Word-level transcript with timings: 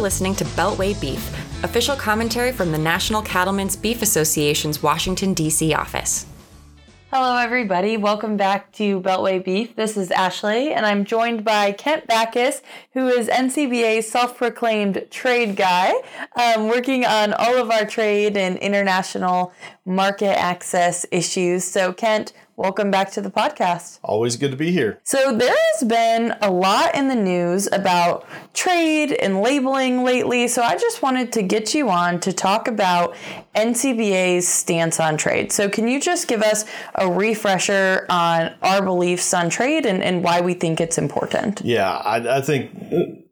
listening 0.00 0.34
to 0.36 0.44
Beltway 0.44 0.98
Beef, 1.00 1.28
official 1.62 1.94
commentary 1.94 2.52
from 2.52 2.72
the 2.72 2.78
National 2.78 3.22
Cattlemen's 3.22 3.76
Beef 3.76 4.02
Association's 4.02 4.82
Washington, 4.82 5.34
D.C. 5.34 5.74
office. 5.74 6.26
Hello, 7.12 7.36
everybody. 7.36 7.96
Welcome 7.96 8.36
back 8.36 8.70
to 8.74 9.00
Beltway 9.00 9.44
Beef. 9.44 9.74
This 9.74 9.96
is 9.96 10.12
Ashley, 10.12 10.72
and 10.72 10.86
I'm 10.86 11.04
joined 11.04 11.44
by 11.44 11.72
Kent 11.72 12.06
Bacus, 12.06 12.62
who 12.92 13.08
is 13.08 13.26
NCBA's 13.26 14.08
self 14.08 14.36
proclaimed 14.36 15.08
trade 15.10 15.56
guy, 15.56 15.92
um, 16.36 16.68
working 16.68 17.04
on 17.04 17.32
all 17.32 17.56
of 17.56 17.68
our 17.68 17.84
trade 17.84 18.36
and 18.36 18.56
international 18.58 19.52
market 19.84 20.38
access 20.38 21.04
issues. 21.10 21.64
So, 21.64 21.92
Kent, 21.92 22.32
welcome 22.60 22.90
back 22.90 23.10
to 23.10 23.22
the 23.22 23.30
podcast. 23.30 23.98
Always 24.04 24.36
good 24.36 24.50
to 24.50 24.56
be 24.56 24.70
here. 24.70 25.00
So, 25.02 25.34
there 25.34 25.56
has 25.72 25.88
been 25.88 26.36
a 26.42 26.50
lot 26.50 26.94
in 26.94 27.08
the 27.08 27.14
news 27.14 27.66
about 27.72 28.26
trade 28.52 29.12
and 29.12 29.40
labeling 29.40 30.04
lately. 30.04 30.46
So, 30.46 30.62
I 30.62 30.76
just 30.76 31.00
wanted 31.00 31.32
to 31.32 31.42
get 31.42 31.74
you 31.74 31.88
on 31.88 32.20
to 32.20 32.34
talk 32.34 32.68
about 32.68 33.16
NCBA's 33.56 34.46
stance 34.46 35.00
on 35.00 35.16
trade. 35.16 35.52
So, 35.52 35.70
can 35.70 35.88
you 35.88 36.00
just 36.00 36.28
give 36.28 36.42
us 36.42 36.66
a 36.96 37.10
refresher 37.10 38.04
on 38.10 38.54
our 38.60 38.82
beliefs 38.82 39.32
on 39.32 39.48
trade 39.48 39.86
and, 39.86 40.02
and 40.02 40.22
why 40.22 40.42
we 40.42 40.52
think 40.52 40.82
it's 40.82 40.98
important? 40.98 41.62
Yeah, 41.64 41.90
I, 41.90 42.38
I 42.38 42.40
think 42.42 42.76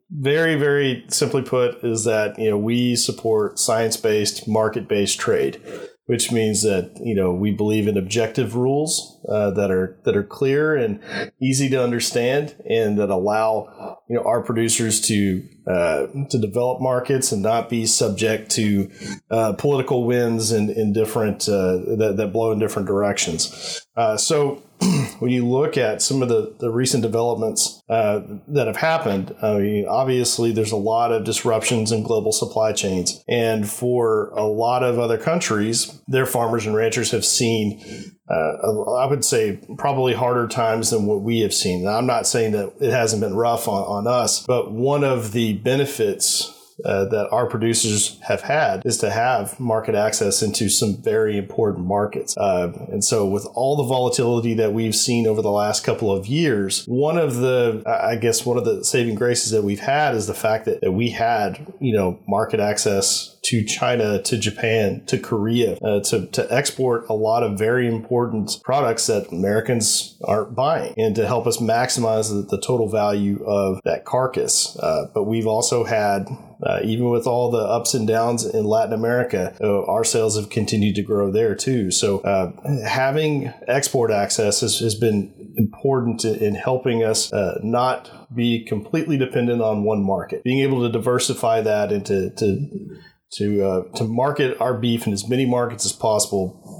very, 0.09 0.55
very 0.55 1.05
simply 1.09 1.43
put, 1.43 1.83
is 1.83 2.03
that 2.05 2.39
you 2.39 2.49
know 2.49 2.57
we 2.57 2.95
support 2.95 3.59
science-based, 3.59 4.47
market-based 4.47 5.19
trade, 5.19 5.61
which 6.09 6.31
means 6.31 6.63
that 6.63 6.99
you 7.05 7.13
know 7.13 7.31
we 7.31 7.51
believe 7.51 7.87
in 7.87 7.95
objective 7.95 8.55
rules 8.55 9.19
uh, 9.29 9.51
that 9.51 9.69
are 9.69 9.95
that 10.05 10.17
are 10.17 10.23
clear 10.23 10.75
and 10.75 10.99
easy 11.39 11.69
to 11.69 11.83
understand, 11.83 12.55
and 12.67 12.97
that 12.97 13.11
allow 13.11 13.99
you 14.09 14.15
know 14.15 14.23
our 14.23 14.41
producers 14.41 15.01
to 15.01 15.47
uh, 15.67 16.07
to 16.31 16.39
develop 16.39 16.81
markets 16.81 17.31
and 17.31 17.43
not 17.43 17.69
be 17.69 17.85
subject 17.85 18.49
to 18.49 18.89
uh, 19.29 19.53
political 19.53 20.07
winds 20.07 20.51
in, 20.51 20.71
in 20.71 20.93
different 20.93 21.47
uh, 21.47 21.77
that, 21.95 22.15
that 22.17 22.33
blow 22.33 22.51
in 22.51 22.57
different 22.57 22.87
directions. 22.87 23.85
Uh, 23.95 24.17
so 24.17 24.63
when 25.19 25.31
you 25.31 25.47
look 25.47 25.77
at 25.77 26.01
some 26.01 26.21
of 26.21 26.29
the, 26.29 26.55
the 26.59 26.69
recent 26.69 27.03
developments 27.03 27.81
uh, 27.89 28.21
that 28.47 28.67
have 28.67 28.77
happened, 28.77 29.35
I 29.41 29.57
mean, 29.57 29.87
obviously 29.87 30.51
there's 30.51 30.71
a 30.71 30.77
lot 30.77 31.11
of 31.11 31.23
disruptions 31.23 31.91
in 31.91 32.03
global 32.03 32.31
supply 32.31 32.73
chains. 32.73 33.23
And 33.27 33.69
for 33.69 34.29
a 34.29 34.45
lot 34.45 34.83
of 34.83 34.99
other 34.99 35.17
countries, 35.17 36.01
their 36.07 36.25
farmers 36.25 36.65
and 36.65 36.75
ranchers 36.75 37.11
have 37.11 37.25
seen 37.25 38.15
uh, 38.29 38.93
I 38.99 39.07
would 39.07 39.25
say 39.25 39.59
probably 39.77 40.13
harder 40.13 40.47
times 40.47 40.91
than 40.91 41.07
what 41.07 41.21
we 41.21 41.39
have 41.39 41.53
seen. 41.53 41.83
Now, 41.83 41.97
I'm 41.97 42.05
not 42.05 42.27
saying 42.27 42.51
that 42.51 42.73
it 42.79 42.91
hasn't 42.91 43.21
been 43.21 43.35
rough 43.35 43.67
on, 43.67 43.83
on 43.83 44.07
us, 44.07 44.45
but 44.45 44.71
one 44.71 45.03
of 45.03 45.31
the 45.31 45.53
benefits 45.53 46.53
uh, 46.85 47.05
that 47.05 47.29
our 47.31 47.47
producers 47.47 48.19
have 48.23 48.41
had 48.41 48.85
is 48.85 48.97
to 48.99 49.09
have 49.09 49.59
market 49.59 49.95
access 49.95 50.41
into 50.41 50.69
some 50.69 50.97
very 51.01 51.37
important 51.37 51.85
markets. 51.85 52.37
Uh, 52.37 52.71
and 52.91 53.03
so, 53.03 53.25
with 53.25 53.45
all 53.53 53.75
the 53.75 53.83
volatility 53.83 54.53
that 54.53 54.73
we've 54.73 54.95
seen 54.95 55.27
over 55.27 55.41
the 55.41 55.51
last 55.51 55.83
couple 55.83 56.11
of 56.11 56.27
years, 56.27 56.85
one 56.85 57.17
of 57.17 57.37
the, 57.37 57.83
I 57.85 58.15
guess, 58.15 58.45
one 58.45 58.57
of 58.57 58.65
the 58.65 58.83
saving 58.83 59.15
graces 59.15 59.51
that 59.51 59.63
we've 59.63 59.79
had 59.79 60.15
is 60.15 60.27
the 60.27 60.33
fact 60.33 60.65
that, 60.65 60.81
that 60.81 60.91
we 60.91 61.09
had, 61.09 61.73
you 61.79 61.95
know, 61.95 62.19
market 62.27 62.59
access 62.59 63.38
to 63.49 63.63
China, 63.63 64.21
to 64.21 64.37
Japan, 64.37 65.03
to 65.07 65.17
Korea, 65.17 65.75
uh, 65.77 66.01
to, 66.01 66.27
to 66.27 66.53
export 66.53 67.09
a 67.09 67.13
lot 67.13 67.41
of 67.41 67.57
very 67.57 67.87
important 67.87 68.61
products 68.63 69.07
that 69.07 69.31
Americans 69.31 70.15
aren't 70.23 70.53
buying 70.53 70.93
and 70.97 71.15
to 71.15 71.25
help 71.25 71.47
us 71.47 71.57
maximize 71.57 72.29
the, 72.29 72.45
the 72.47 72.61
total 72.61 72.87
value 72.87 73.43
of 73.43 73.79
that 73.85 74.05
carcass. 74.05 74.77
Uh, 74.77 75.05
but 75.15 75.23
we've 75.23 75.47
also 75.47 75.83
had 75.83 76.27
uh, 76.61 76.81
even 76.83 77.09
with 77.09 77.25
all 77.25 77.49
the 77.49 77.57
ups 77.57 77.95
and 77.95 78.07
downs 78.07 78.45
in 78.45 78.65
Latin 78.65 78.93
America, 78.93 79.55
uh, 79.61 79.83
our 79.85 80.03
sales 80.03 80.37
have 80.37 80.51
continued 80.51 80.93
to 80.93 81.01
grow 81.01 81.31
there 81.31 81.55
too. 81.55 81.89
So 81.89 82.19
uh, 82.19 82.51
having 82.85 83.51
export 83.67 84.11
access 84.11 84.61
has, 84.61 84.77
has 84.79 84.93
been 84.93 85.33
important 85.55 86.23
in 86.23 86.53
helping 86.53 87.03
us 87.03 87.33
uh, 87.33 87.59
not 87.63 88.11
be 88.35 88.63
completely 88.63 89.17
dependent 89.17 89.61
on 89.61 89.83
one 89.83 90.03
market. 90.03 90.43
Being 90.43 90.59
able 90.59 90.81
to 90.83 90.91
diversify 90.91 91.61
that 91.61 91.91
into 91.91 92.29
to 92.31 92.99
to 93.33 93.63
uh, 93.63 93.97
to 93.97 94.03
market 94.03 94.59
our 94.59 94.73
beef 94.73 95.07
in 95.07 95.13
as 95.13 95.27
many 95.27 95.45
markets 95.45 95.85
as 95.85 95.93
possible 95.93 96.79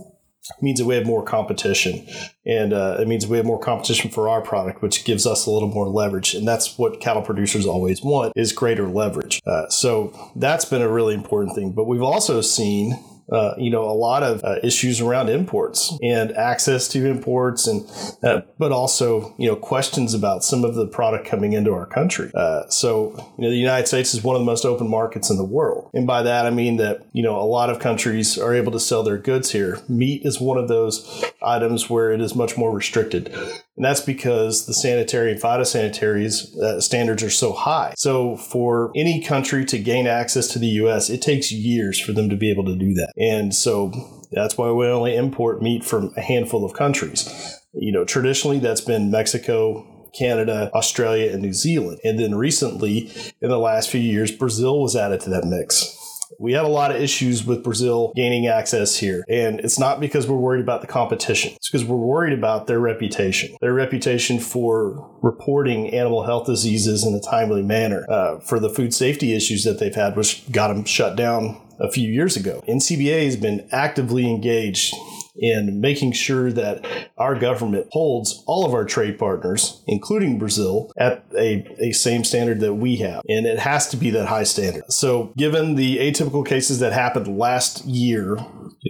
means 0.62 0.80
that 0.80 0.86
we 0.86 0.96
have 0.96 1.06
more 1.06 1.24
competition. 1.24 2.08
And 2.46 2.74
uh, 2.74 2.98
it 3.00 3.08
means 3.08 3.28
we 3.28 3.38
have 3.38 3.46
more 3.46 3.60
competition 3.60 4.10
for 4.10 4.28
our 4.28 4.42
product 4.42 4.82
which 4.82 5.06
gives 5.06 5.28
us 5.28 5.46
a 5.46 5.52
little 5.52 5.70
more 5.70 5.88
leverage. 5.88 6.34
And 6.34 6.48
that's 6.48 6.78
what 6.78 7.00
cattle 7.00 7.22
producers 7.22 7.66
always 7.66 8.02
want 8.02 8.34
is 8.36 8.52
greater 8.52 8.88
leverage. 8.88 9.42
Uh, 9.46 9.68
so 9.70 10.32
that's 10.36 10.66
been 10.66 10.82
a 10.82 10.90
really 10.90 11.14
important 11.14 11.56
thing. 11.56 11.72
But 11.72 11.86
we've 11.86 12.02
also 12.02 12.42
seen 12.42 12.98
uh, 13.32 13.54
you 13.58 13.70
know, 13.70 13.84
a 13.84 13.94
lot 13.94 14.24
of 14.24 14.44
uh, 14.44 14.56
issues 14.64 15.02
around 15.02 15.30
imports 15.30 15.98
and 16.02 16.32
access 16.34 16.88
to 16.90 17.06
imports, 17.06 17.68
and 17.68 17.90
uh, 18.24 18.42
but 18.58 18.72
also 18.72 19.34
you 19.38 19.48
know 19.48 19.56
questions 19.56 20.14
about 20.14 20.44
some 20.44 20.64
of 20.64 20.76
the 20.76 20.88
product 20.88 21.28
coming 21.28 21.54
into 21.54 21.72
our 21.74 21.86
country. 21.86 22.32
Uh, 22.34 22.68
so 22.70 23.12
you 23.38 23.44
know, 23.44 23.50
the 23.50 23.58
United 23.58 23.88
States 23.88 24.14
is 24.14 24.24
one 24.24 24.36
of 24.36 24.42
the 24.42 24.46
most 24.46 24.66
open 24.66 24.90
markets 24.90 25.30
in 25.30 25.38
the 25.38 25.44
world, 25.44 25.90
and 25.94 26.08
by 26.08 26.24
that 26.24 26.46
I 26.46 26.50
mean 26.50 26.78
that 26.78 27.06
you 27.14 27.24
know 27.24 27.40
a 27.40 27.46
lot 27.46 27.70
of 27.70 27.80
countries 27.80 28.38
are 28.38 28.54
able 28.54 28.72
to 28.72 28.80
sell 28.80 29.04
their 29.04 29.18
goods 29.18 29.52
here. 29.52 29.80
Meat 29.88 30.26
is 30.26 30.40
one 30.40 30.58
of 30.58 30.68
those 30.68 31.24
items 31.42 31.90
where 31.90 32.12
it 32.12 32.22
is 32.22 32.36
much 32.36 32.58
more 32.58 32.72
restricted. 32.72 33.34
And 33.80 33.86
that's 33.86 34.02
because 34.02 34.66
the 34.66 34.74
sanitary 34.74 35.32
and 35.32 35.42
phytosanitary 35.42 36.28
uh, 36.62 36.82
standards 36.82 37.24
are 37.24 37.30
so 37.30 37.54
high. 37.54 37.94
So 37.96 38.36
for 38.36 38.92
any 38.94 39.24
country 39.24 39.64
to 39.68 39.80
gain 39.80 40.06
access 40.06 40.48
to 40.50 40.60
the 40.60 40.68
U.S., 40.68 41.10
it 41.10 41.22
takes 41.22 41.50
years 41.50 41.98
for 41.98 42.12
them 42.12 42.30
to 42.30 42.36
be 42.36 42.52
able 42.52 42.66
to 42.66 42.76
do 42.76 42.94
that. 42.96 43.14
And 43.16 43.56
so 43.56 43.94
that's 44.34 44.58
why 44.58 44.70
we 44.70 44.86
only 44.88 45.16
import 45.16 45.62
meat 45.62 45.86
from 45.86 46.12
a 46.18 46.22
handful 46.22 46.66
of 46.66 46.74
countries. 46.74 47.30
You 47.72 47.94
know, 47.94 48.04
traditionally 48.04 48.60
that's 48.60 48.82
been 48.82 49.12
Mexico, 49.12 50.10
Canada, 50.14 50.70
Australia, 50.74 51.32
and 51.32 51.42
New 51.42 51.54
Zealand. 51.54 52.02
And 52.04 52.20
then 52.20 52.36
recently, 52.36 53.10
in 53.42 53.48
the 53.48 53.58
last 53.58 53.90
few 53.90 54.02
years, 54.02 54.30
Brazil 54.30 54.82
was 54.82 54.98
added 54.98 55.22
to 55.22 55.30
that 55.30 55.46
mix. 55.46 55.96
We 56.40 56.54
had 56.54 56.64
a 56.64 56.70
lot 56.70 56.92
of 56.92 57.02
issues 57.02 57.46
with 57.46 57.64
Brazil 57.66 58.14
gaining 58.16 58.48
access 58.48 58.96
here. 58.96 59.26
And 59.28 59.60
it's 59.60 59.78
not 59.78 60.00
because 60.00 60.26
we're 60.26 60.38
worried 60.38 60.62
about 60.62 60.80
the 60.80 60.88
competition. 60.88 61.54
It's 61.58 61.70
because 61.70 61.86
we're 61.86 61.98
worried 61.98 62.32
about 62.32 62.68
their 62.68 62.80
reputation. 62.80 63.58
Their 63.60 63.74
reputation 63.74 64.40
for 64.40 65.12
reporting 65.22 65.94
animal 65.94 66.24
health 66.24 66.46
diseases 66.48 67.06
in 67.06 67.14
a 67.14 67.20
timely 67.20 67.62
manner, 67.62 68.06
uh, 68.10 68.40
for 68.40 68.58
the 68.58 68.70
food 68.70 68.94
safety 68.94 69.36
issues 69.36 69.66
that 69.66 69.80
they've 69.80 69.94
had, 69.94 70.16
which 70.16 70.50
got 70.50 70.70
them 70.70 70.86
shut 70.86 71.18
down 71.18 71.60
a 71.78 71.92
few 71.92 72.10
years 72.10 72.38
ago. 72.38 72.64
NCBA 72.68 73.26
has 73.26 73.36
been 73.36 73.68
actively 73.72 74.30
engaged 74.30 74.96
in 75.40 75.82
making 75.82 76.12
sure 76.14 76.52
that 76.52 76.86
our 77.18 77.38
government 77.38 77.88
holds 77.92 78.44
all 78.46 78.66
of 78.66 78.74
our 78.74 78.86
trade 78.86 79.18
partners, 79.18 79.82
including 79.88 80.40
Brazil, 80.40 80.92
at 80.98 81.24
a, 81.38 81.66
a 81.80 81.92
same 81.92 82.24
standard 82.24 82.60
that 82.60 82.76
we 82.76 82.98
have. 82.98 83.22
And 83.28 83.46
it 83.46 83.60
has 83.60 83.88
to 83.90 83.98
be 83.98 84.10
that 84.12 84.28
high 84.28 84.44
standard. 84.44 84.84
So, 84.92 85.34
given 85.38 85.76
the 85.76 85.98
atypical 85.98 86.46
cases 86.46 86.80
that 86.80 86.94
happened 86.94 87.38
last 87.38 87.86
year, 87.86 88.38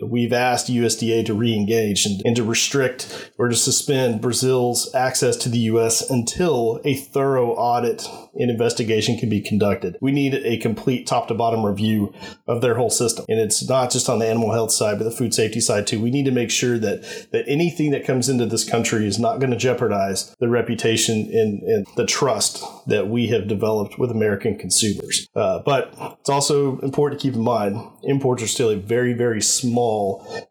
we've 0.04 0.34
asked 0.34 0.68
USDA 0.68 1.26
to 1.26 1.34
re 1.34 1.54
engage 1.54 2.06
and, 2.06 2.22
and 2.26 2.36
to 2.36 2.44
restrict 2.44 3.32
or 3.38 3.50
to 3.50 3.56
suspend 3.56 4.22
Brazil's 4.22 4.94
access 4.94 5.36
to 5.38 5.50
the 5.50 5.60
U.S. 5.60 6.10
until 6.10 6.80
a 6.84 6.96
thorough 6.96 7.52
audit 7.52 8.06
and 8.36 8.50
investigation 8.50 9.18
can 9.18 9.30
be 9.30 9.42
conducted. 9.42 9.98
We 10.02 10.12
need 10.12 10.34
a 10.34 10.58
complete 10.58 11.08
top 11.08 11.28
to 11.28 11.34
bottom 11.34 11.66
review 11.66 12.14
of 12.48 12.62
their 12.62 12.76
whole 12.76 12.90
system. 12.90 13.26
And 13.28 13.40
it's 13.40 13.68
not 13.68 13.92
just 13.92 14.10
on 14.10 14.20
the 14.20 14.28
animal 14.28 14.52
health 14.52 14.72
side, 14.72 14.98
but 14.98 15.04
the 15.04 15.12
food 15.12 15.34
safety 15.34 15.60
side 15.60 15.88
too. 15.88 16.00
We 16.00 16.12
need 16.12 16.26
to 16.26 16.32
make 16.32 16.52
sure 16.52 16.78
that, 16.78 17.28
that 17.32 17.46
anything 17.48 17.92
that 17.92 18.06
comes 18.06 18.30
into 18.30 18.46
this 18.46 18.68
country 18.68 19.08
is 19.08 19.20
not 19.20 19.40
going 19.40 19.52
to 19.52 19.58
jeopardize 19.58 20.36
the 20.40 20.50
reputation 20.50 21.30
and, 21.34 21.64
and, 21.64 21.86
the 21.96 22.06
trust 22.06 22.64
that 22.88 23.08
we 23.08 23.28
have 23.28 23.48
developed 23.48 23.98
with 23.98 24.12
American 24.12 24.58
consumers. 24.58 25.28
Uh, 25.36 25.60
but 25.66 25.94
it's 26.20 26.30
also 26.30 26.78
important 26.80 27.20
to 27.20 27.28
keep 27.28 27.34
in 27.34 27.42
mind 27.42 27.82
imports 28.04 28.44
are 28.44 28.48
still 28.48 28.70
a 28.70 28.76
very, 28.76 29.14
very 29.14 29.42
small 29.42 29.79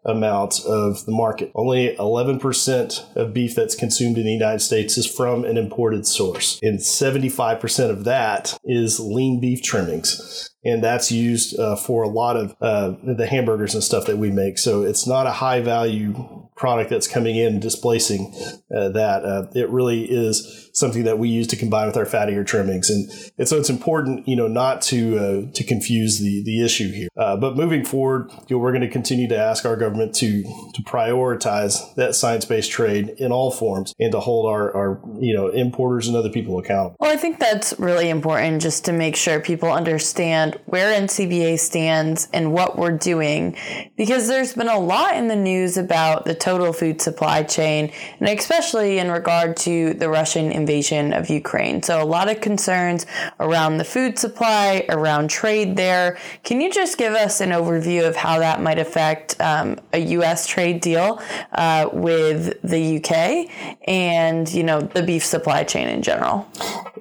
amount 0.04 0.64
of 0.66 1.04
the 1.04 1.12
market. 1.12 1.50
Only 1.54 1.94
11% 1.96 3.16
of 3.16 3.34
beef 3.34 3.54
that's 3.54 3.75
consumed 3.75 4.19
in 4.19 4.25
the 4.25 4.32
United 4.32 4.60
States 4.60 4.98
is 4.98 5.06
from 5.06 5.44
an 5.44 5.56
imported 5.56 6.06
source, 6.06 6.58
and 6.62 6.78
75% 6.78 7.90
of 7.90 8.04
that 8.04 8.58
is 8.64 9.00
lean 9.00 9.40
beef 9.40 9.62
trimmings 9.62 10.50
and 10.64 10.82
that's 10.82 11.10
used 11.10 11.58
uh, 11.58 11.76
for 11.76 12.02
a 12.02 12.08
lot 12.08 12.36
of 12.36 12.54
uh, 12.60 12.94
the 13.02 13.26
hamburgers 13.26 13.75
and 13.75 13.82
stuff 13.82 14.06
that 14.06 14.19
we 14.19 14.30
make. 14.30 14.58
So 14.58 14.82
it's 14.82 15.06
not 15.06 15.26
a 15.26 15.30
high 15.30 15.60
value 15.60 16.38
product 16.58 16.90
that's 16.90 17.06
coming 17.06 17.37
in 17.37 17.60
displacing 17.60 18.34
uh, 18.76 18.88
that. 18.90 19.25
Uh, 19.25 19.46
it 19.55 19.70
really 19.70 20.05
is 20.05 20.70
something 20.75 21.05
that 21.05 21.19
we 21.19 21.28
use 21.28 21.46
to 21.46 21.56
combine 21.56 21.87
with 21.87 21.96
our 21.96 22.05
fattier 22.05 22.46
trimmings, 22.46 22.90
and, 22.90 23.10
and 23.38 23.49
so 23.49 23.56
it's 23.56 23.70
important, 23.70 24.26
you 24.28 24.37
know, 24.37 24.49
not 24.49 24.82
to 24.82 25.19
uh, 25.19 25.52
to 25.52 25.64
confuse 25.64 26.19
the 26.19 26.43
the 26.43 26.62
issue 26.62 26.93
here. 26.93 27.08
Uh, 27.16 27.37
but 27.37 27.56
moving 27.56 27.84
forward, 27.84 28.31
you 28.49 28.56
know, 28.56 28.58
we're 28.58 28.72
going 28.72 28.82
to 28.82 28.90
continue 28.90 29.28
to 29.28 29.38
ask 29.38 29.64
our 29.64 29.76
government 29.76 30.14
to 30.16 30.43
to 30.43 30.82
prioritize 30.82 31.94
that 31.94 32.14
science 32.14 32.44
based 32.44 32.70
trade 32.70 33.11
in 33.19 33.32
all 33.32 33.50
forms 33.50 33.94
and 33.99 34.12
to 34.12 34.20
hold 34.20 34.46
our 34.46 34.75
our 34.75 35.00
you 35.20 35.34
know 35.34 35.49
importers 35.49 36.08
and 36.08 36.16
other 36.16 36.31
people 36.31 36.58
accountable. 36.58 36.96
Well, 36.99 37.12
I 37.12 37.16
think 37.16 37.38
that's 37.38 37.78
really 37.78 38.11
important 38.11 38.61
just 38.61 38.84
to 38.87 38.93
make 38.93 39.16
sure 39.16 39.40
people 39.40 39.70
understand 39.70 40.58
where 40.66 40.93
NCBA 41.00 41.61
stands 41.61 42.28
and 42.32 42.52
what 42.52 42.76
we're 42.76 42.96
doing, 42.99 43.56
because 43.96 44.26
there's 44.26 44.54
been 44.54 44.69
a 44.69 44.78
lot 44.78 45.16
in 45.16 45.28
the 45.28 45.37
news 45.37 45.76
about 45.76 46.25
the 46.25 46.34
total 46.49 46.73
food 46.73 46.99
supply 47.03 47.43
chain, 47.43 47.93
and 48.21 48.29
especially 48.29 48.99
in 48.99 49.11
regard 49.11 49.55
to 49.55 49.93
the 49.95 50.09
Russian 50.09 50.50
invasion 50.50 51.12
of 51.12 51.29
Ukraine. 51.29 51.83
So, 51.83 52.03
a 52.03 52.09
lot 52.17 52.31
of 52.31 52.41
concerns 52.41 53.05
around 53.39 53.77
the 53.77 53.85
food 53.85 54.19
supply, 54.19 54.87
around 54.89 55.29
trade 55.29 55.77
there. 55.77 56.17
Can 56.45 56.62
you 56.62 56.73
just 56.73 56.97
give 56.97 57.12
us 57.12 57.43
an 57.43 57.50
overview 57.50 58.09
of 58.09 58.17
how 58.17 58.39
that 58.39 58.62
might 58.62 58.79
affect 58.79 59.39
um, 59.41 59.79
a 59.93 59.99
U.S. 60.17 60.47
trade 60.47 60.81
deal 60.81 61.21
uh, 61.53 61.91
with 61.93 62.59
the 62.62 62.97
UK 62.97 63.50
and, 63.87 64.50
you 64.50 64.62
know, 64.62 64.81
the 64.81 65.03
beef 65.03 65.25
supply 65.25 65.65
chain 65.65 65.87
in 65.89 66.00
general? 66.00 66.49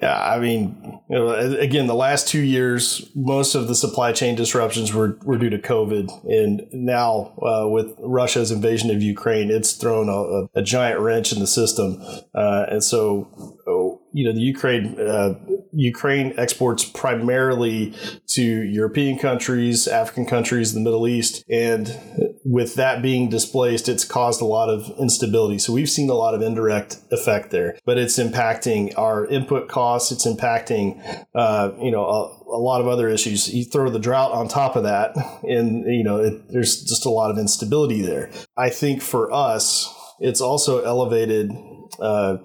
Yeah, 0.01 0.19
I 0.21 0.39
mean, 0.39 0.99
you 1.09 1.15
know, 1.15 1.29
again, 1.33 1.87
the 1.87 1.95
last 1.95 2.27
two 2.27 2.41
years, 2.41 3.09
most 3.15 3.55
of 3.55 3.67
the 3.67 3.75
supply 3.75 4.11
chain 4.11 4.35
disruptions 4.35 4.93
were, 4.93 5.17
were 5.23 5.37
due 5.37 5.49
to 5.49 5.57
COVID. 5.57 6.05
And 6.25 6.67
now, 6.73 7.33
uh, 7.41 7.67
with 7.67 7.95
Russia's 7.99 8.51
invasion 8.51 8.91
of 8.91 9.01
Ukraine, 9.01 9.36
it's 9.41 9.73
thrown 9.73 10.09
a, 10.09 10.59
a 10.59 10.63
giant 10.63 10.99
wrench 10.99 11.31
in 11.31 11.39
the 11.39 11.47
system. 11.47 12.01
Uh, 12.33 12.65
and 12.69 12.83
so, 12.83 13.27
oh, 13.67 14.01
you 14.13 14.25
know, 14.25 14.33
the 14.33 14.41
Ukraine 14.41 14.99
uh, 14.99 15.33
Ukraine 15.73 16.33
exports 16.37 16.83
primarily 16.85 17.93
to 18.29 18.41
European 18.41 19.19
countries, 19.19 19.87
African 19.87 20.25
countries, 20.25 20.73
the 20.73 20.79
Middle 20.79 21.07
East, 21.07 21.43
and 21.49 21.95
with 22.43 22.75
that 22.75 23.01
being 23.01 23.29
displaced, 23.29 23.89
it's 23.89 24.05
caused 24.05 24.41
a 24.41 24.45
lot 24.45 24.69
of 24.69 24.91
instability. 24.99 25.59
So 25.59 25.73
we've 25.73 25.89
seen 25.89 26.09
a 26.09 26.13
lot 26.13 26.33
of 26.33 26.41
indirect 26.41 26.97
effect 27.11 27.51
there, 27.51 27.77
but 27.85 27.97
it's 27.97 28.17
impacting 28.17 28.97
our 28.97 29.25
input 29.27 29.67
costs. 29.67 30.11
It's 30.11 30.25
impacting, 30.25 31.25
uh, 31.35 31.71
you 31.79 31.91
know, 31.91 32.36
a, 32.51 32.57
lot 32.57 32.81
of 32.81 32.87
other 32.87 33.07
issues. 33.07 33.53
You 33.53 33.65
throw 33.65 33.89
the 33.89 33.99
drought 33.99 34.31
on 34.31 34.47
top 34.47 34.75
of 34.75 34.83
that, 34.83 35.15
and 35.43 35.85
you 35.85 36.03
know, 36.03 36.17
it, 36.19 36.49
there's 36.49 36.83
just 36.83 37.05
a 37.05 37.09
lot 37.09 37.31
of 37.31 37.37
instability 37.37 38.01
there. 38.01 38.31
I 38.57 38.69
think 38.69 39.01
for 39.01 39.31
us, 39.31 39.93
it's 40.19 40.41
also 40.41 40.83
elevated 40.83 41.51
uh, 41.99 42.37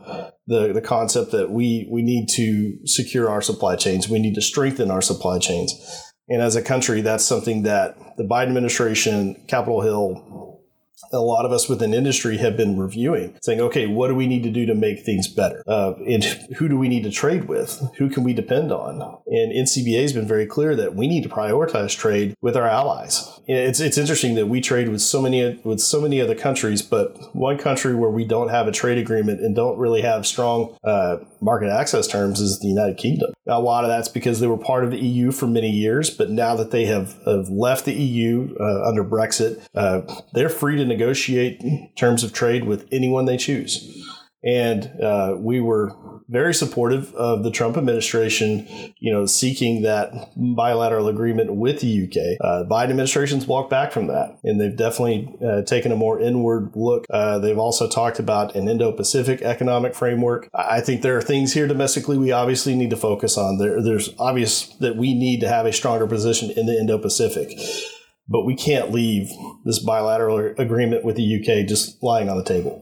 the 0.47 0.73
the 0.73 0.83
concept 0.83 1.33
that 1.33 1.51
we 1.51 1.89
we 1.91 2.03
need 2.03 2.29
to 2.37 2.79
secure 2.87 3.31
our 3.31 3.43
supply 3.43 3.77
chains. 3.77 4.09
We 4.09 4.19
need 4.19 4.35
to 4.35 4.43
strengthen 4.43 4.91
our 4.91 5.03
supply 5.03 5.39
chains. 5.39 5.75
And 6.29 6.41
as 6.41 6.57
a 6.57 6.63
country, 6.63 7.01
that's 7.01 7.25
something 7.25 7.63
that 7.65 7.97
the 8.17 8.25
Biden 8.25 8.49
administration, 8.49 9.45
Capitol 9.49 9.83
Hill, 9.83 10.52
a 11.13 11.19
lot 11.19 11.45
of 11.45 11.53
us 11.53 11.69
within 11.69 11.95
industry 11.95 12.39
have 12.39 12.57
been 12.57 12.79
reviewing, 12.79 13.37
saying, 13.43 13.61
okay, 13.61 13.87
what 13.87 14.09
do 14.09 14.15
we 14.15 14.27
need 14.27 14.43
to 14.43 14.51
do 14.51 14.67
to 14.67 14.75
make 14.75 15.05
things 15.05 15.29
better? 15.29 15.63
Uh, 15.67 15.95
and 16.07 16.25
who 16.57 16.69
do 16.69 16.77
we 16.77 16.89
need 16.89 17.03
to 17.05 17.11
trade 17.11 17.45
with? 17.45 17.83
Who 17.99 18.09
can 18.09 18.25
we 18.25 18.33
depend 18.33 18.73
on? 18.73 19.01
And 19.27 19.53
NCBA 19.53 20.03
has 20.03 20.13
been 20.13 20.27
very 20.27 20.47
clear 20.47 20.77
that 20.77 20.95
we 20.95 21.07
need 21.07 21.23
to 21.23 21.29
prioritize 21.29 21.97
trade 21.97 22.37
with 22.41 22.57
our 22.57 22.67
allies. 22.67 23.41
It's 23.47 23.81
it's 23.81 23.99
interesting 23.99 24.35
that 24.37 24.47
we 24.47 24.61
trade 24.61 24.89
with 24.89 25.01
so 25.01 25.21
many 25.21 25.61
with 25.65 25.81
so 25.81 26.01
many 26.01 26.21
other 26.21 26.35
countries, 26.35 26.83
but 26.83 27.35
one 27.35 27.59
country 27.59 27.95
where 27.95 28.11
we 28.11 28.25
don't 28.25 28.49
have 28.49 28.69
a 28.69 28.73
trade 28.73 28.99
agreement 28.99 29.41
and 29.41 29.55
don't 29.55 29.79
really 29.79 30.03
have 30.03 30.27
strong 30.27 30.77
uh, 30.85 31.19
market 31.43 31.69
access 31.71 32.07
terms 32.07 32.41
is 32.41 32.61
the 32.61 32.69
United 32.69 32.97
Kingdom. 32.97 33.33
A 33.47 33.61
lot 33.61 33.85
of 33.85 33.89
that's 33.89 34.09
because 34.09 34.41
they 34.41 34.47
were 34.47 34.59
part 34.59 34.85
of 34.85 34.91
the 34.91 34.99
EU 34.99 35.33
for 35.33 35.47
many 35.47 35.71
years, 35.71 36.11
but 36.11 36.31
now 36.31 36.55
that 36.57 36.71
they 36.71 36.87
have, 36.87 37.19
have 37.27 37.49
left 37.49 37.85
the 37.85 37.95
EU 37.95 38.55
uh, 38.59 38.89
under 38.89 39.05
Brexit, 39.05 39.65
uh, 39.75 40.03
they're 40.33 40.49
free 40.49 40.77
to 40.77 40.85
negotiate 40.85 41.63
terms 41.97 42.23
of 42.23 42.33
trade 42.33 42.65
with 42.65 42.89
anyone 42.93 43.25
they 43.25 43.37
choose. 43.37 44.07
And 44.45 44.91
uh, 45.01 45.37
we 45.39 45.61
were 45.61 45.93
very 46.29 46.55
supportive 46.55 47.15
of 47.15 47.45
the 47.45 47.51
Trump 47.51 47.77
administration, 47.77 48.67
you 48.99 49.13
know, 49.13 49.27
seeking 49.27 49.83
that 49.83 50.13
bilateral 50.37 51.09
agreement 51.09 51.55
with 51.55 51.81
the 51.81 52.05
UK. 52.05 52.41
Uh, 52.41 52.65
Biden 52.69 52.91
administration's 52.91 53.47
walked 53.47 53.71
back 53.71 53.93
from 53.93 54.07
that, 54.07 54.39
and 54.43 54.61
they've 54.61 54.77
definitely 54.77 55.29
uh, 55.47 55.63
taken 55.63 55.93
a 55.93 55.97
more 55.97 56.19
inward 56.19 56.73
look. 56.75 57.07
Uh, 57.11 57.39
they've 57.39 57.59
also 57.59 57.89
talked 57.89 58.19
about 58.19 58.55
an 58.55 58.69
Indo-Pacific 58.69 59.43
economic 59.43 59.95
framework. 59.95 60.49
I 60.55 60.81
think 60.81 61.03
there 61.03 61.17
are 61.17 61.23
things 61.23 61.53
here 61.53 61.69
domestically 61.69 62.17
we 62.17 62.33
obviously 62.33 62.75
need 62.75 62.91
to 62.91 62.97
focus 62.97 63.37
on. 63.37 63.59
There, 63.59 63.83
there's 63.83 64.11
obvious 64.19 64.67
that 64.81 64.97
we 64.97 65.15
need 65.15 65.41
to 65.41 65.49
have 65.49 65.67
a 65.67 65.73
stronger 65.73 66.07
position 66.07 66.51
in 66.51 66.67
the 66.67 66.79
Indo-Pacific 66.79 67.59
but 68.29 68.47
we 68.47 68.55
can't 68.55 68.93
leave 68.93 69.31
this 69.65 69.81
bilateral 69.81 70.55
agreement 70.57 71.05
with 71.05 71.17
the 71.17 71.37
UK 71.37 71.67
just 71.67 72.03
lying 72.03 72.31
on 72.31 72.39
the 72.39 72.45
table. 72.45 72.81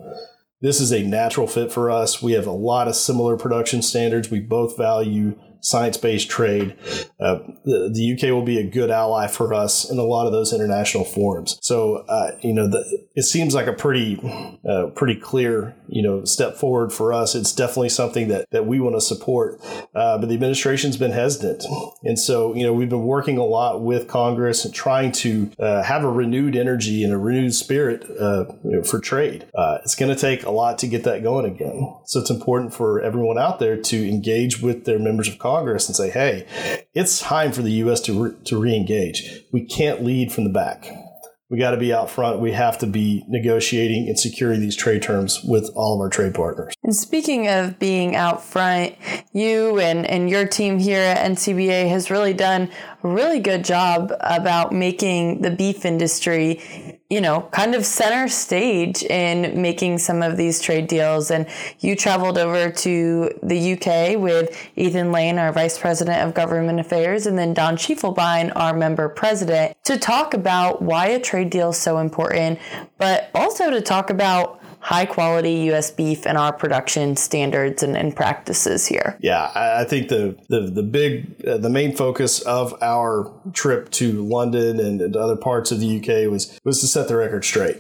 This 0.62 0.79
is 0.79 0.93
a 0.93 1.03
natural 1.03 1.47
fit 1.47 1.73
for 1.73 1.91
us. 1.91 2.23
We 2.23 2.33
have 2.33 2.47
a 2.47 2.53
lot 2.53 2.87
of 2.87 2.95
similar 2.95 3.39
production 3.39 3.81
standards. 3.81 4.31
We 4.31 4.41
both 4.41 4.77
value 4.77 5.39
science 5.61 5.97
based 5.97 6.29
trade. 6.31 6.77
Uh, 7.21 7.39
the, 7.65 7.91
the, 7.93 8.12
UK 8.15 8.33
will 8.35 8.45
be 8.45 8.59
a 8.59 8.65
good 8.65 8.91
ally 8.91 9.27
for 9.27 9.53
us 9.53 9.91
in 9.91 9.99
a 9.99 10.03
lot 10.03 10.27
of 10.27 10.33
those 10.33 10.53
international 10.53 11.05
forums. 11.05 11.59
So, 11.61 11.97
uh, 12.09 12.33
you 12.41 12.55
know, 12.55 12.67
the, 12.67 13.07
it 13.15 13.25
seems 13.25 13.55
like 13.55 13.67
a 13.67 13.73
pretty, 13.73 14.19
uh, 14.69 14.87
pretty 14.95 15.17
clear, 15.21 15.77
you 15.87 16.03
know, 16.03 16.25
step 16.25 16.57
forward 16.57 16.93
for 16.93 17.12
us. 17.12 17.35
It's 17.35 17.53
definitely 17.53 17.91
something 17.91 18.29
that, 18.29 18.51
that 18.51 18.67
we 18.67 18.81
want 18.81 18.97
to 18.97 19.01
support. 19.01 19.61
Uh, 19.95 20.19
but 20.19 20.29
the 20.29 20.35
administration's 20.35 20.97
been 20.97 21.12
hesitant. 21.12 21.65
And 22.05 22.19
so, 22.19 22.55
you 22.55 22.65
know, 22.65 22.73
we've 22.73 22.89
been 22.89 23.05
working 23.05 23.37
a 23.37 23.45
lot 23.45 23.83
with 23.83 24.09
Congress 24.09 24.65
and 24.65 24.75
trying 24.75 25.12
to 25.12 25.51
uh, 25.59 25.83
have 25.83 26.05
a 26.05 26.11
renewed 26.11 26.57
energy 26.57 27.05
and 27.05 27.12
a 27.12 27.19
renewed 27.19 27.55
spirit 27.55 28.05
uh, 28.19 28.47
you 28.65 28.77
know, 28.77 28.83
for 28.83 28.99
trade. 28.99 29.47
it's 29.85 29.95
going 29.95 30.12
to 30.15 30.19
take 30.19 30.45
a 30.45 30.51
lot 30.51 30.79
to 30.79 30.87
get 30.87 31.05
that 31.05 31.23
going 31.23 31.45
again. 31.45 31.95
So 32.07 32.21
it's 32.21 32.31
important 32.31 32.73
for 32.73 33.01
everyone 33.03 33.39
out 33.39 33.59
there 33.59 33.77
to 33.77 34.09
engage 34.09 34.62
with 34.62 34.87
their 34.87 34.99
members 34.99 35.29
of 35.29 35.39
Congress 35.39 35.50
Congress 35.50 35.88
and 35.88 35.97
say, 35.97 36.11
hey, 36.11 36.47
it's 36.94 37.20
time 37.20 37.52
for 37.52 37.62
the 37.62 37.73
U.S. 37.85 38.00
to, 38.02 38.25
re- 38.25 38.37
to 38.44 38.58
re-engage. 38.58 39.43
We 39.52 39.64
can't 39.64 40.05
lead 40.05 40.32
from 40.32 40.44
the 40.44 40.50
back. 40.50 40.88
We 41.50 41.58
got 41.58 41.73
to 41.73 41.76
be 41.76 41.93
out 41.93 42.08
front. 42.08 42.38
We 42.38 42.52
have 42.52 42.79
to 42.79 42.87
be 42.87 43.25
negotiating 43.26 44.06
and 44.06 44.19
securing 44.19 44.61
these 44.61 44.76
trade 44.76 45.02
terms 45.02 45.41
with 45.43 45.69
all 45.75 45.97
of 45.97 46.00
our 46.00 46.08
trade 46.08 46.35
partners. 46.35 46.73
And 46.82 46.97
speaking 46.97 47.47
of 47.47 47.79
being 47.79 48.17
out 48.17 48.43
front, 48.43 48.94
you 49.32 49.79
and, 49.79 50.06
and 50.06 50.31
your 50.31 50.47
team 50.47 50.79
here 50.79 51.00
at 51.00 51.31
NCBA 51.31 51.88
has 51.91 52.11
really 52.11 52.32
done 52.32 52.71
a 53.03 53.09
really 53.09 53.38
good 53.38 53.65
job 53.65 54.12
about 54.21 54.73
making 54.73 55.43
the 55.43 55.50
beef 55.50 55.85
industry 55.85 57.00
you 57.11 57.21
know, 57.21 57.41
kind 57.50 57.75
of 57.75 57.85
center 57.85 58.29
stage 58.29 59.03
in 59.03 59.61
making 59.61 59.99
some 59.99 60.23
of 60.23 60.37
these 60.37 60.61
trade 60.61 60.87
deals. 60.87 61.33
And 61.33 61.45
you 61.81 61.97
traveled 61.97 62.38
over 62.38 62.71
to 62.71 63.31
the 63.43 63.73
UK 63.73 64.16
with 64.16 64.57
Ethan 64.76 65.11
Lane, 65.11 65.37
our 65.37 65.52
Vice 65.52 65.76
President 65.76 66.23
of 66.23 66.35
Government 66.35 66.78
Affairs, 66.78 67.26
and 67.26 67.37
then 67.37 67.52
Don 67.52 67.76
Schiefelbein, 67.76 68.52
our 68.55 68.73
member 68.73 69.09
president, 69.09 69.76
to 69.85 69.99
talk 69.99 70.35
about 70.35 70.83
why 70.83 71.09
a 71.09 71.19
trade 71.19 71.50
deal 71.50 71.71
is 71.71 71.78
so 71.78 71.99
important, 71.99 72.61
but 72.97 73.28
also 73.35 73.71
to 73.71 73.81
talk 73.81 74.11
about 74.11 74.60
high 74.81 75.07
quality 75.07 75.53
U.S. 75.67 75.91
beef 75.91 76.27
and 76.27 76.37
our 76.37 76.53
production 76.53 77.17
standards 77.17 77.83
and, 77.83 77.97
and 77.97 78.17
practices 78.17 78.87
here. 78.87 79.17
Yeah, 79.21 79.51
I 79.55 79.85
think 79.85 80.09
the 80.09 80.37
the, 80.49 80.63
the 80.63 80.83
big 80.83 81.47
uh, 81.47 81.59
the 81.59 81.71
main 81.71 81.95
focus 81.95 82.41
of 82.41 82.75
our 82.83 83.31
trip 83.53 83.91
to 83.93 84.25
London 84.25 84.81
and 84.81 85.17
other 85.17 85.37
parts 85.37 85.71
of 85.71 85.81
the 85.81 85.99
UK 85.99 86.31
was 86.31 86.59
was 86.65 86.81
to 86.81 86.87
set 86.87 87.09
the 87.09 87.17
record 87.17 87.45
straight. 87.45 87.79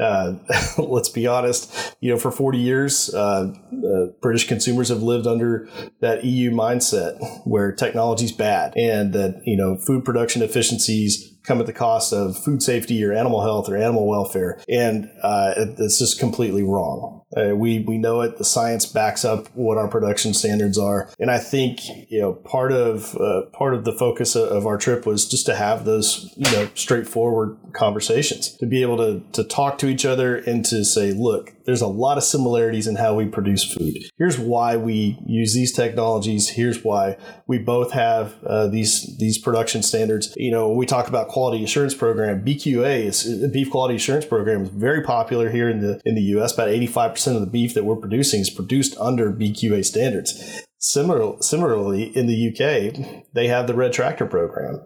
Uh, 0.00 0.34
let's 0.78 1.08
be 1.08 1.26
honest, 1.26 1.96
you 2.00 2.10
know, 2.10 2.18
for 2.18 2.30
40 2.30 2.58
years, 2.58 3.12
uh, 3.14 3.52
uh, 3.72 4.06
British 4.20 4.46
consumers 4.46 4.88
have 4.88 5.02
lived 5.02 5.26
under 5.26 5.68
that 6.00 6.24
EU 6.24 6.50
mindset 6.50 7.18
where 7.44 7.72
technology's 7.72 8.32
bad 8.32 8.72
and 8.76 9.12
that, 9.12 9.40
you 9.44 9.56
know, 9.56 9.76
food 9.76 10.04
production 10.04 10.42
efficiencies 10.42 11.34
come 11.48 11.60
at 11.60 11.66
the 11.66 11.72
cost 11.72 12.12
of 12.12 12.36
food 12.36 12.62
safety 12.62 13.02
or 13.02 13.12
animal 13.12 13.42
health 13.42 13.68
or 13.68 13.76
animal 13.76 14.06
welfare. 14.06 14.60
And 14.68 15.10
uh, 15.22 15.54
it's 15.56 15.98
just 15.98 16.18
completely 16.20 16.62
wrong. 16.62 17.18
Uh, 17.36 17.54
we 17.54 17.80
we 17.80 17.98
know 17.98 18.22
it. 18.22 18.38
The 18.38 18.44
science 18.44 18.86
backs 18.86 19.22
up 19.22 19.48
what 19.54 19.76
our 19.76 19.88
production 19.88 20.32
standards 20.32 20.78
are, 20.78 21.10
and 21.18 21.30
I 21.30 21.38
think 21.38 21.80
you 22.10 22.20
know 22.20 22.32
part 22.32 22.72
of 22.72 23.14
part 23.52 23.74
of 23.74 23.84
the 23.84 23.92
focus 23.92 24.34
of 24.34 24.66
our 24.66 24.78
trip 24.78 25.04
was 25.04 25.28
just 25.28 25.44
to 25.44 25.54
have 25.54 25.84
those 25.84 26.32
you 26.38 26.50
know 26.52 26.70
straightforward 26.74 27.58
conversations, 27.74 28.56
to 28.56 28.66
be 28.66 28.80
able 28.80 28.96
to 28.96 29.22
to 29.32 29.44
talk 29.44 29.76
to 29.78 29.87
each 29.88 30.04
other 30.04 30.36
and 30.36 30.64
to 30.66 30.84
say, 30.84 31.12
look, 31.12 31.52
there's 31.64 31.80
a 31.80 31.86
lot 31.86 32.16
of 32.16 32.24
similarities 32.24 32.86
in 32.86 32.96
how 32.96 33.14
we 33.14 33.26
produce 33.26 33.64
food. 33.64 33.96
Here's 34.16 34.38
why 34.38 34.76
we 34.76 35.18
use 35.26 35.54
these 35.54 35.72
technologies. 35.72 36.48
Here's 36.48 36.84
why 36.84 37.16
we 37.46 37.58
both 37.58 37.92
have 37.92 38.34
uh, 38.44 38.68
these 38.68 39.16
these 39.18 39.38
production 39.38 39.82
standards. 39.82 40.32
You 40.36 40.50
know, 40.50 40.70
we 40.70 40.86
talk 40.86 41.08
about 41.08 41.28
quality 41.28 41.62
assurance 41.64 41.94
program, 41.94 42.44
BQA 42.44 43.04
is 43.04 43.48
beef 43.52 43.70
quality 43.70 43.96
assurance 43.96 44.24
program 44.24 44.62
is 44.62 44.70
very 44.70 45.02
popular 45.02 45.50
here 45.50 45.68
in 45.68 45.80
the 45.80 46.00
in 46.04 46.14
the 46.14 46.22
U.S. 46.22 46.54
About 46.54 46.68
85 46.68 47.12
percent 47.12 47.36
of 47.36 47.42
the 47.42 47.50
beef 47.50 47.74
that 47.74 47.84
we're 47.84 47.96
producing 47.96 48.40
is 48.40 48.50
produced 48.50 48.96
under 48.98 49.32
BQA 49.32 49.84
standards. 49.84 50.62
Similar, 50.78 51.42
similarly, 51.42 52.04
in 52.16 52.26
the 52.26 52.48
UK, 52.48 53.24
they 53.34 53.48
have 53.48 53.66
the 53.66 53.74
Red 53.74 53.92
Tractor 53.92 54.26
program. 54.26 54.80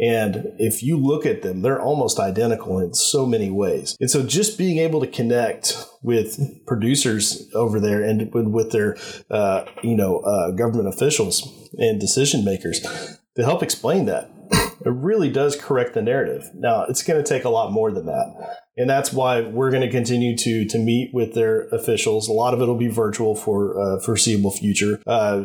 And 0.00 0.54
if 0.58 0.82
you 0.82 0.96
look 0.96 1.26
at 1.26 1.42
them, 1.42 1.62
they're 1.62 1.80
almost 1.80 2.18
identical 2.18 2.78
in 2.80 2.94
so 2.94 3.26
many 3.26 3.50
ways. 3.50 3.96
And 4.00 4.10
so 4.10 4.24
just 4.24 4.58
being 4.58 4.78
able 4.78 5.00
to 5.00 5.06
connect 5.06 5.76
with 6.02 6.40
producers 6.66 7.48
over 7.54 7.78
there 7.78 8.02
and 8.02 8.32
with 8.32 8.72
their, 8.72 8.96
uh, 9.30 9.64
you 9.82 9.96
know, 9.96 10.18
uh, 10.20 10.50
government 10.52 10.88
officials 10.88 11.70
and 11.74 12.00
decision 12.00 12.44
makers 12.44 12.80
to 13.36 13.44
help 13.44 13.62
explain 13.62 14.06
that 14.06 14.31
it 14.84 14.90
really 14.90 15.30
does 15.30 15.56
correct 15.56 15.94
the 15.94 16.02
narrative. 16.02 16.50
Now, 16.54 16.84
it's 16.84 17.02
going 17.02 17.22
to 17.22 17.28
take 17.28 17.44
a 17.44 17.48
lot 17.50 17.72
more 17.72 17.90
than 17.92 18.06
that. 18.06 18.58
And 18.76 18.88
that's 18.88 19.12
why 19.12 19.42
we're 19.42 19.70
going 19.70 19.82
to 19.82 19.90
continue 19.90 20.34
to 20.34 20.64
to 20.66 20.78
meet 20.78 21.10
with 21.12 21.34
their 21.34 21.68
officials. 21.68 22.26
A 22.28 22.32
lot 22.32 22.54
of 22.54 22.62
it 22.62 22.66
will 22.66 22.74
be 22.74 22.88
virtual 22.88 23.34
for 23.34 23.78
uh, 23.78 24.00
foreseeable 24.00 24.50
future. 24.50 24.98
Uh, 25.06 25.44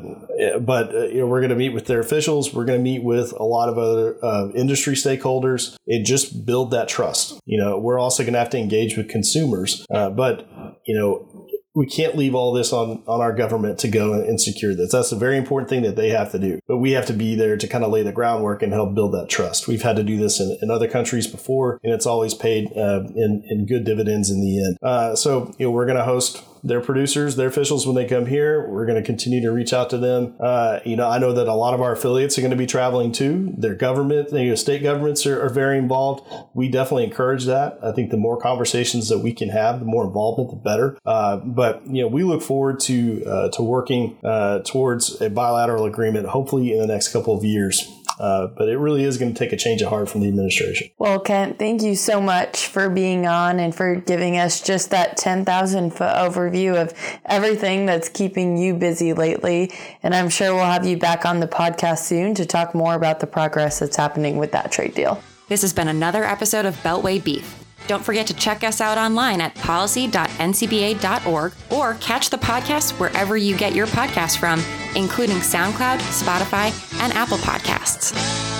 but 0.61 0.95
uh, 0.95 1.07
you 1.07 1.19
know, 1.19 1.27
we're 1.27 1.41
going 1.41 1.49
to 1.49 1.55
meet 1.55 1.73
with 1.73 1.87
their 1.87 1.99
officials. 1.99 2.53
We're 2.53 2.63
going 2.63 2.79
to 2.79 2.83
meet 2.83 3.03
with 3.03 3.33
a 3.33 3.43
lot 3.43 3.67
of 3.67 3.77
other 3.77 4.17
uh, 4.23 4.49
industry 4.55 4.95
stakeholders 4.95 5.75
and 5.87 6.05
just 6.05 6.45
build 6.45 6.71
that 6.71 6.87
trust. 6.87 7.41
You 7.45 7.59
know, 7.59 7.77
we're 7.77 7.99
also 7.99 8.23
going 8.23 8.33
to 8.33 8.39
have 8.39 8.49
to 8.51 8.57
engage 8.57 8.95
with 8.95 9.09
consumers. 9.09 9.85
Uh, 9.93 10.09
but 10.09 10.47
you 10.85 10.97
know, 10.97 11.36
we 11.77 11.85
can't 11.85 12.17
leave 12.17 12.33
all 12.33 12.53
this 12.53 12.73
on, 12.73 13.03
on 13.05 13.21
our 13.21 13.31
government 13.31 13.77
to 13.77 13.87
go 13.87 14.13
and 14.13 14.41
secure 14.41 14.73
this. 14.73 14.91
That's 14.91 15.11
a 15.11 15.15
very 15.15 15.37
important 15.37 15.69
thing 15.69 15.83
that 15.83 15.95
they 15.95 16.09
have 16.09 16.31
to 16.31 16.39
do. 16.39 16.59
But 16.67 16.77
we 16.77 16.93
have 16.93 17.05
to 17.05 17.13
be 17.13 17.35
there 17.35 17.55
to 17.55 17.67
kind 17.67 17.83
of 17.83 17.91
lay 17.91 18.01
the 18.01 18.11
groundwork 18.11 18.63
and 18.63 18.73
help 18.73 18.95
build 18.95 19.13
that 19.13 19.29
trust. 19.29 19.67
We've 19.67 19.83
had 19.83 19.95
to 19.97 20.03
do 20.03 20.17
this 20.17 20.39
in, 20.39 20.57
in 20.63 20.71
other 20.71 20.87
countries 20.87 21.27
before, 21.27 21.79
and 21.83 21.93
it's 21.93 22.07
always 22.07 22.33
paid 22.33 22.75
uh, 22.75 23.03
in, 23.15 23.43
in 23.47 23.67
good 23.67 23.83
dividends 23.83 24.31
in 24.31 24.41
the 24.41 24.65
end. 24.65 24.77
Uh, 24.81 25.15
so, 25.15 25.53
you 25.59 25.67
know, 25.67 25.71
we're 25.71 25.85
going 25.85 25.99
to 25.99 26.03
host 26.03 26.43
their 26.63 26.81
producers, 26.81 27.35
their 27.35 27.47
officials 27.47 27.85
when 27.85 27.95
they 27.95 28.05
come 28.05 28.25
here. 28.25 28.67
We're 28.69 28.85
going 28.85 29.01
to 29.01 29.05
continue 29.05 29.41
to 29.41 29.51
reach 29.51 29.73
out 29.73 29.89
to 29.91 29.97
them. 29.97 30.35
Uh, 30.39 30.79
you 30.85 30.95
know, 30.95 31.09
I 31.09 31.19
know 31.19 31.33
that 31.33 31.47
a 31.47 31.53
lot 31.53 31.73
of 31.73 31.81
our 31.81 31.93
affiliates 31.93 32.37
are 32.37 32.41
going 32.41 32.51
to 32.51 32.57
be 32.57 32.65
traveling 32.65 33.11
too. 33.11 33.53
Their 33.57 33.75
government, 33.75 34.31
you 34.31 34.49
know, 34.49 34.55
state 34.55 34.83
governments 34.83 35.25
are, 35.25 35.41
are 35.41 35.49
very 35.49 35.77
involved. 35.77 36.27
We 36.53 36.69
definitely 36.69 37.05
encourage 37.05 37.45
that. 37.45 37.79
I 37.83 37.91
think 37.91 38.11
the 38.11 38.17
more 38.17 38.39
conversations 38.39 39.09
that 39.09 39.19
we 39.19 39.33
can 39.33 39.49
have, 39.49 39.79
the 39.79 39.85
more 39.85 40.05
involvement, 40.05 40.49
the 40.49 40.55
better. 40.55 40.97
Uh, 41.05 41.37
but 41.37 41.85
you 41.87 42.01
know, 42.01 42.07
we 42.07 42.23
look 42.23 42.41
forward 42.41 42.79
to 42.81 43.23
uh, 43.25 43.49
to 43.49 43.61
working 43.61 44.17
uh, 44.23 44.59
towards 44.59 45.21
a 45.21 45.29
bilateral 45.29 45.85
agreement, 45.85 46.27
hopefully 46.27 46.73
in 46.73 46.79
the 46.79 46.87
next 46.87 47.09
couple 47.09 47.35
of 47.35 47.43
years. 47.43 47.91
Uh, 48.19 48.47
but 48.47 48.67
it 48.67 48.77
really 48.77 49.03
is 49.03 49.17
going 49.17 49.33
to 49.33 49.37
take 49.37 49.53
a 49.53 49.57
change 49.57 49.81
of 49.81 49.89
heart 49.89 50.09
from 50.09 50.21
the 50.21 50.27
administration. 50.27 50.89
Well, 50.97 51.19
Kent, 51.19 51.59
thank 51.59 51.81
you 51.83 51.95
so 51.95 52.19
much 52.19 52.67
for 52.67 52.89
being 52.89 53.27
on 53.27 53.59
and 53.59 53.75
for 53.75 53.95
giving 53.95 54.37
us 54.37 54.61
just 54.61 54.89
that 54.89 55.17
10,000 55.17 55.91
foot 55.91 56.15
overview 56.15 56.81
of 56.81 56.93
everything 57.25 57.85
that's 57.85 58.09
keeping 58.09 58.57
you 58.57 58.73
busy 58.73 59.13
lately. 59.13 59.71
And 60.01 60.15
I'm 60.15 60.29
sure 60.29 60.55
we'll 60.55 60.65
have 60.65 60.85
you 60.85 60.97
back 60.97 61.25
on 61.25 61.39
the 61.39 61.47
podcast 61.47 61.99
soon 61.99 62.33
to 62.35 62.45
talk 62.45 62.73
more 62.73 62.95
about 62.95 63.19
the 63.19 63.27
progress 63.27 63.79
that's 63.79 63.97
happening 63.97 64.37
with 64.37 64.51
that 64.53 64.71
trade 64.71 64.95
deal. 64.95 65.21
This 65.47 65.61
has 65.61 65.73
been 65.73 65.87
another 65.87 66.23
episode 66.23 66.65
of 66.65 66.75
Beltway 66.77 67.23
Beef. 67.23 67.66
Don't 67.87 68.03
forget 68.03 68.27
to 68.27 68.33
check 68.33 68.63
us 68.63 68.81
out 68.81 68.97
online 68.97 69.41
at 69.41 69.55
policy.ncba.org 69.55 71.53
or 71.71 71.93
catch 71.95 72.29
the 72.29 72.37
podcast 72.37 72.99
wherever 72.99 73.37
you 73.37 73.57
get 73.57 73.73
your 73.73 73.87
podcasts 73.87 74.37
from, 74.37 74.61
including 74.95 75.37
SoundCloud, 75.37 75.99
Spotify, 75.99 76.71
and 77.01 77.13
Apple 77.13 77.37
Podcasts. 77.37 78.56